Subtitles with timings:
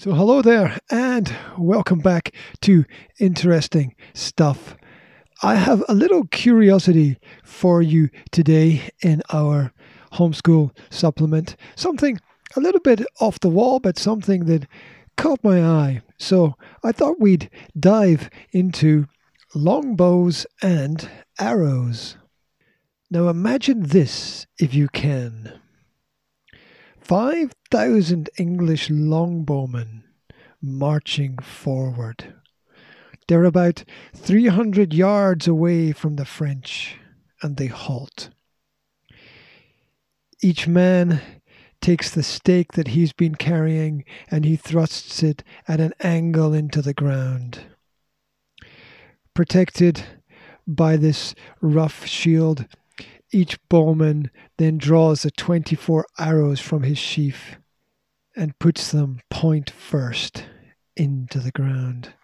[0.00, 2.86] So, hello there, and welcome back to
[3.18, 4.74] Interesting Stuff.
[5.42, 9.74] I have a little curiosity for you today in our
[10.14, 11.54] homeschool supplement.
[11.76, 12.18] Something
[12.56, 14.66] a little bit off the wall, but something that
[15.18, 16.00] caught my eye.
[16.18, 19.06] So, I thought we'd dive into
[19.54, 22.16] longbows and arrows.
[23.10, 25.60] Now, imagine this if you can.
[27.70, 30.02] 5,000 English longbowmen
[30.60, 32.34] marching forward.
[33.28, 33.84] They're about
[34.16, 36.96] 300 yards away from the French
[37.42, 38.30] and they halt.
[40.42, 41.20] Each man
[41.80, 46.82] takes the stake that he's been carrying and he thrusts it at an angle into
[46.82, 47.60] the ground.
[49.32, 50.02] Protected
[50.66, 52.66] by this rough shield,
[53.32, 57.56] each bowman then draws the 24 arrows from his sheath
[58.36, 60.46] and puts them point first
[60.96, 62.14] into the ground.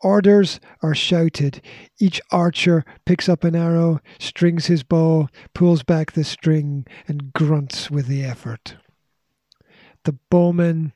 [0.00, 1.62] Orders are shouted.
[1.98, 7.90] Each archer picks up an arrow, strings his bow, pulls back the string, and grunts
[7.90, 8.76] with the effort.
[10.04, 10.92] The bowmen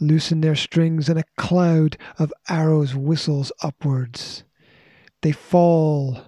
[0.00, 4.44] loosen their strings, and a cloud of arrows whistles upwards.
[5.20, 6.22] They fall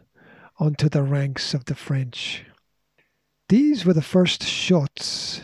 [0.60, 2.44] onto the ranks of the French.
[3.48, 5.40] These were the first shots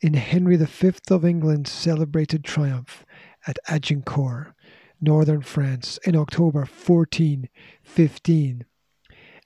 [0.00, 3.04] in Henry V of England's celebrated triumph
[3.46, 4.54] at Agincourt,
[5.00, 8.64] northern France, in October 1415.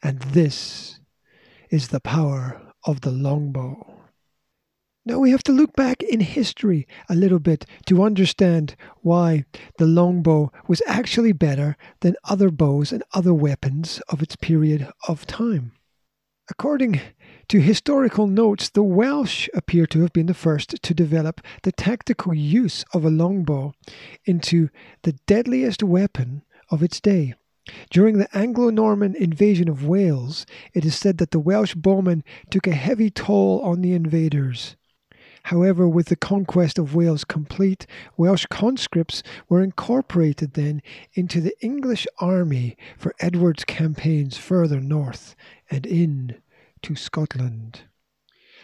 [0.03, 1.01] And this
[1.69, 3.95] is the power of the longbow.
[5.08, 9.44] Now we have to look back in history a little bit to understand why
[9.78, 15.24] the longbow was actually better than other bows and other weapons of its period of
[15.24, 15.70] time.
[16.50, 17.00] According
[17.46, 22.34] to historical notes, the Welsh appear to have been the first to develop the tactical
[22.34, 23.74] use of a longbow
[24.24, 24.70] into
[25.02, 27.34] the deadliest weapon of its day.
[27.90, 32.66] During the Anglo Norman invasion of Wales, it is said that the Welsh bowmen took
[32.66, 34.74] a heavy toll on the invaders.
[35.46, 37.86] However, with the conquest of Wales complete,
[38.17, 40.83] Welsh conscripts were incorporated then
[41.14, 45.36] into the English army for Edward's campaigns further north
[45.70, 46.34] and in
[46.83, 47.83] to Scotland.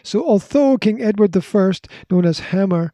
[0.02, 1.72] So, although King Edward I,
[2.10, 2.92] known as Hammer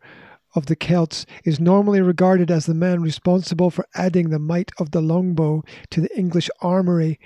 [0.55, 4.91] of the Celts, is normally regarded as the man responsible for adding the might of
[4.91, 7.19] the longbow to the English armoury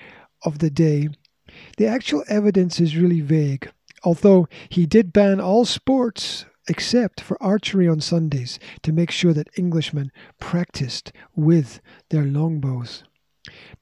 [0.44, 1.09] of the day,
[1.77, 3.69] the actual evidence is really vague.
[4.05, 9.49] Although he did ban all sports except for archery on Sundays to make sure that
[9.59, 11.81] Englishmen practiced with
[12.11, 13.05] their longbows.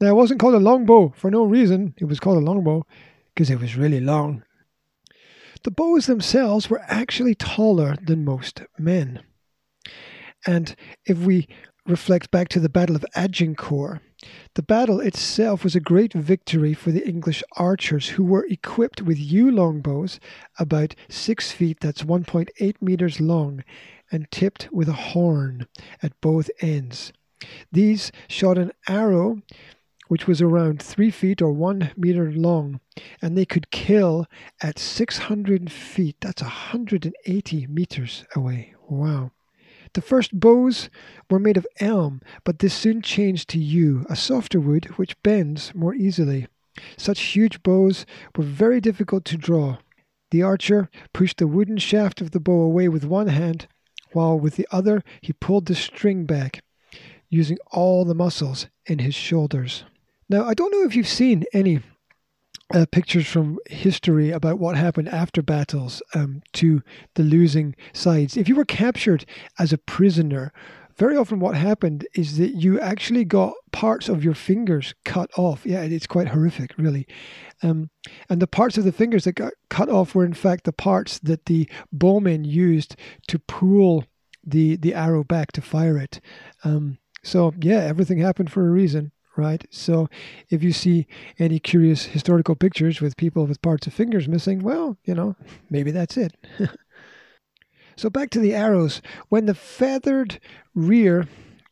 [0.01, 1.95] Now, it wasn't called a longbow for no reason.
[1.99, 2.87] It was called a longbow
[3.35, 4.43] because it was really long.
[5.63, 9.23] The bows themselves were actually taller than most men.
[10.47, 10.75] And
[11.05, 11.49] if we
[11.91, 14.01] reflect back to the Battle of Agincourt,
[14.55, 19.19] the battle itself was a great victory for the English archers who were equipped with
[19.19, 20.21] yew longbows
[20.59, 23.65] about six feet, that's 1.8 meters long,
[24.11, 25.67] and tipped with a horn
[26.03, 27.13] at both ends.
[27.73, 29.43] These shot an arrow
[30.09, 32.81] which was around three feet or one meter long,
[33.23, 34.27] and they could kill
[34.61, 36.17] at 600 feet.
[36.21, 38.75] That's 180 meters away.
[38.89, 39.31] Wow.
[39.93, 40.89] The first bows
[41.29, 45.75] were made of elm, but this soon changed to yew, a softer wood which bends
[45.75, 46.47] more easily.
[46.97, 48.07] Such huge bows
[48.37, 49.79] were very difficult to draw.
[50.31, 53.67] The archer pushed the wooden shaft of the bow away with one hand,
[54.13, 56.63] while with the other he pulled the string back,
[57.29, 59.85] using all the muscles in his shoulders.
[60.29, 61.81] Now, I don't know if you've seen any
[62.73, 66.83] uh, pictures from history about what happened after battles um, to
[67.15, 68.37] the losing sides.
[68.37, 69.25] If you were captured
[69.59, 70.53] as a prisoner,
[70.97, 75.65] very often what happened is that you actually got parts of your fingers cut off.
[75.65, 77.07] Yeah, it's quite horrific, really.
[77.63, 77.91] Um,
[78.29, 81.19] and the parts of the fingers that got cut off were, in fact, the parts
[81.21, 82.97] that the bowmen used
[83.29, 84.05] to pull
[84.45, 86.21] the the arrow back to fire it.
[86.65, 89.67] Um, so yeah, everything happened for a reason right?
[89.71, 90.09] So
[90.51, 91.07] if you see
[91.39, 95.35] any curious historical pictures with people with parts of fingers missing, well, you know,
[95.71, 96.37] maybe that's it.
[97.97, 99.01] so back to the arrows.
[99.29, 100.39] When the feathered
[100.75, 101.27] rear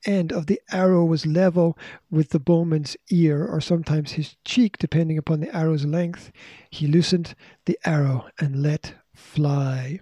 [0.06, 1.76] end of the arrow was level
[2.11, 6.32] with the bowman's ear or sometimes his cheek, depending upon the arrow's length,
[6.70, 7.35] he loosened
[7.67, 10.00] the arrow and let fly.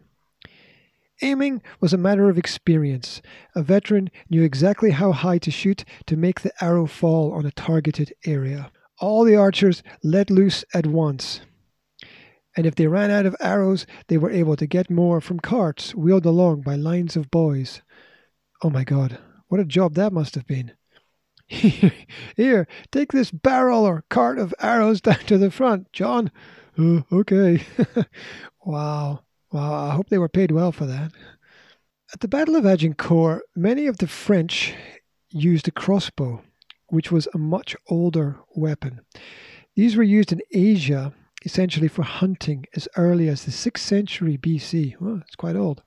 [1.23, 3.23] Aiming was a matter of experience.
[3.55, 7.51] A veteran knew exactly how high to shoot to make the arrow fall on a
[7.51, 8.71] targeted area.
[9.01, 11.41] All the archers let loose at once.
[12.57, 15.95] And if they ran out of arrows, they were able to get more from carts
[15.95, 17.83] wheeled along by lines of boys.
[18.63, 19.19] Oh my God,
[19.49, 20.73] what a job that must have been.
[21.49, 26.31] Here, take this barrel or cart of arrows down to the front, John.
[26.79, 27.65] Uh, okay.
[28.65, 29.21] wow.
[29.56, 29.88] Wow.
[29.88, 31.12] I hope they were paid well for that.
[32.12, 34.75] At the Battle of Agincourt, many of the French
[35.31, 36.43] used a crossbow,
[36.88, 39.00] which was a much older weapon.
[39.75, 45.00] These were used in Asia essentially for hunting as early as the 6th century BC.
[45.00, 45.82] Well, it's quite old.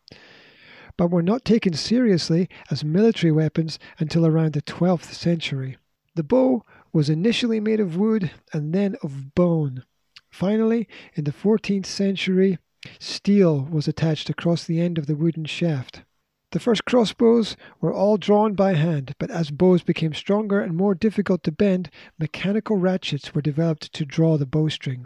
[0.98, 5.78] But were not taken seriously as military weapons until around the 12th century.
[6.16, 9.84] The bow was initially made of wood and then of bone.
[10.32, 12.58] Finally, in the 14th century,
[13.00, 16.04] steel was attached across the end of the wooden shaft.
[16.52, 20.96] The first crossbows were all drawn by hand, but as bows became stronger and more
[20.96, 25.06] difficult to bend, mechanical ratchets were developed to draw the bowstring.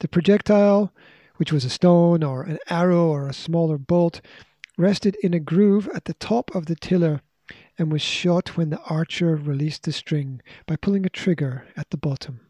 [0.00, 0.92] The projectile,
[1.36, 4.20] which was a stone or an arrow or a smaller bolt,
[4.76, 7.22] rested in a groove at the top of the tiller
[7.78, 11.96] and was shot when the archer released the string by pulling a trigger at the
[11.96, 12.40] bottom.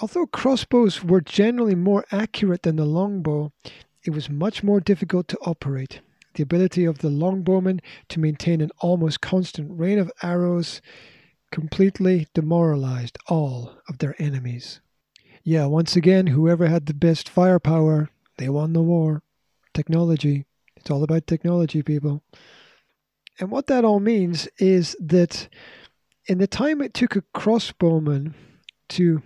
[0.00, 3.52] Although crossbows were generally more accurate than the longbow,
[4.04, 6.00] it was much more difficult to operate
[6.34, 10.80] the ability of the longbowmen to maintain an almost constant rain of arrows
[11.50, 14.80] completely demoralized all of their enemies.
[15.44, 18.08] Yeah, once again, whoever had the best firepower,
[18.38, 19.22] they won the war.
[19.74, 20.46] Technology.
[20.76, 22.22] It's all about technology, people.
[23.38, 25.48] And what that all means is that
[26.26, 28.34] in the time it took a crossbowman
[28.90, 29.22] to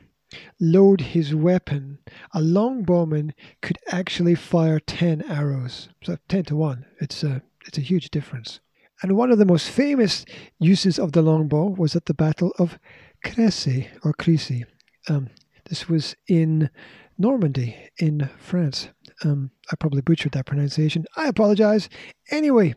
[0.61, 1.99] load his weapon,
[2.33, 5.89] a longbowman could actually fire 10 arrows.
[6.03, 6.87] So 10 to 1.
[7.01, 8.61] It's a, it's a huge difference.
[9.03, 10.25] And one of the most famous
[10.59, 12.79] uses of the longbow was at the Battle of
[13.25, 14.65] Crécy or Crécy.
[15.09, 15.29] Um,
[15.69, 16.71] this was in
[17.19, 18.89] Normandy in France.
[19.25, 21.05] Um, I probably butchered that pronunciation.
[21.17, 21.89] I apologize.
[22.31, 22.75] Anyway,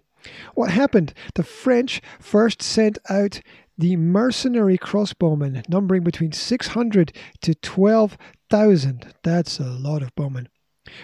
[0.56, 1.14] what happened?
[1.36, 3.42] The French first sent out
[3.80, 9.14] the mercenary crossbowmen, numbering between 600 to 12,000.
[9.24, 10.50] That's a lot of bowmen.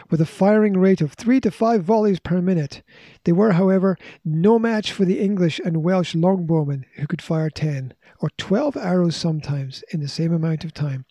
[0.10, 2.84] With a firing rate of three to five volleys per minute.
[3.24, 7.94] They were, however, no match for the English and Welsh longbowmen, who could fire 10
[8.20, 11.06] or 12 arrows sometimes in the same amount of time.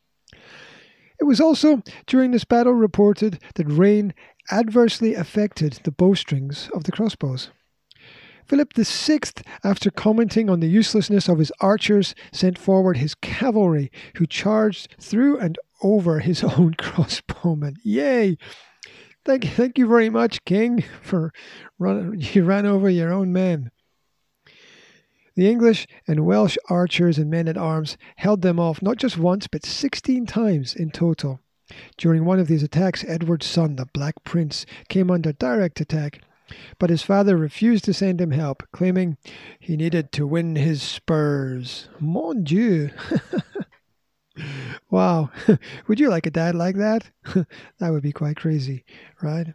[1.19, 4.13] It was also during this battle reported that rain
[4.53, 7.51] adversely affected the bowstrings of the crossbows.
[8.47, 9.21] Philip VI,
[9.63, 15.39] after commenting on the uselessness of his archers, sent forward his cavalry, who charged through
[15.39, 17.77] and over his own crossbowmen.
[17.83, 18.37] Yay!
[19.25, 21.33] Thank, thank you very much, King, for
[21.79, 23.71] run, you ran over your own men.
[25.37, 29.47] The English and Welsh archers and men at arms held them off not just once,
[29.47, 31.41] but 16 times in total.
[31.97, 36.21] During one of these attacks, Edward's son, the Black Prince, came under direct attack
[36.79, 39.17] but his father refused to send him help, claiming
[39.59, 41.89] he needed to win his spurs.
[42.01, 42.91] Mon Dieu!
[44.91, 45.31] wow.
[45.87, 47.11] would you like a dad like that?
[47.79, 48.85] that would be quite crazy,
[49.23, 49.55] right?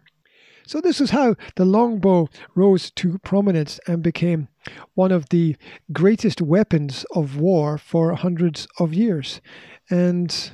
[0.65, 4.49] So, this is how the longbow rose to prominence and became
[4.93, 5.55] one of the
[5.91, 9.41] greatest weapons of war for hundreds of years.
[9.89, 10.51] And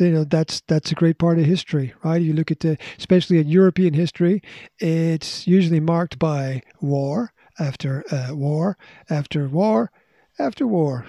[0.00, 2.22] you know that's that's a great part of history right?
[2.22, 4.42] You look at the especially at european history
[4.78, 8.76] it's usually marked by war after uh, war
[9.08, 9.90] after war
[10.38, 11.06] after war.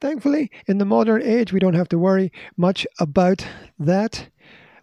[0.00, 3.46] Thankfully in the modern age we don't have to worry much about
[3.78, 4.28] that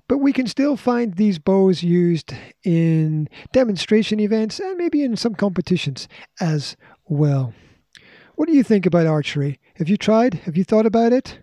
[0.07, 2.33] but we can still find these bows used
[2.65, 6.09] in demonstration events and maybe in some competitions
[6.41, 7.53] as well.
[8.35, 9.59] What do you think about archery?
[9.75, 10.33] Have you tried?
[10.33, 11.39] Have you thought about it?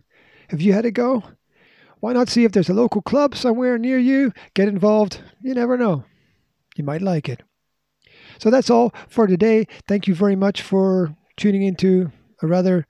[0.48, 1.22] Have you had a go
[2.00, 4.32] why not see if there's a local club somewhere near you?
[4.54, 5.20] Get involved.
[5.42, 6.04] You never know.
[6.76, 7.42] You might like it.
[8.38, 9.66] So that's all for today.
[9.86, 12.12] Thank you very much for tuning into
[12.42, 12.86] a rather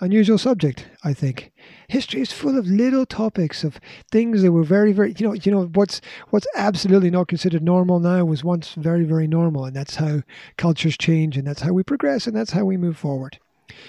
[0.00, 1.52] unusual subject, I think.
[1.88, 3.80] History is full of little topics of
[4.10, 8.00] things that were very, very you know, you know, what's what's absolutely not considered normal
[8.00, 9.64] now was once very, very normal.
[9.64, 10.22] And that's how
[10.56, 13.38] cultures change and that's how we progress and that's how we move forward.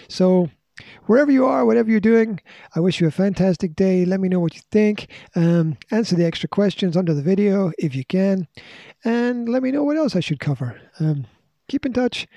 [0.08, 0.50] So
[1.06, 2.40] Wherever you are, whatever you're doing,
[2.76, 4.06] I wish you a fantastic day.
[4.06, 5.08] Let me know what you think.
[5.36, 8.48] Um, answer the extra questions under the video if you can.
[9.04, 10.80] And let me know what else I should cover.
[11.00, 11.26] Um,
[11.68, 12.28] keep in touch.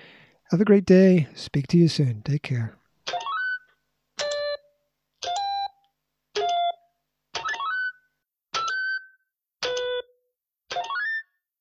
[0.50, 1.28] Have a great day.
[1.34, 2.22] Speak to you soon.
[2.22, 2.79] Take care.